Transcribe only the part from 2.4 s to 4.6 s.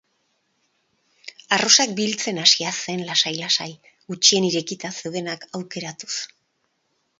hasia zen lasai-lasai, gutxien